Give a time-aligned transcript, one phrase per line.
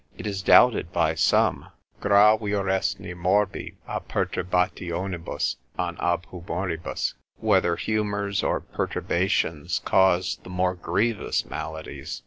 [0.17, 1.67] It is doubted by some,
[2.01, 11.45] Gravioresne morbi a perturbationibus, an ab humoribus, whether humours or perturbations cause the more grievous
[11.45, 12.19] maladies.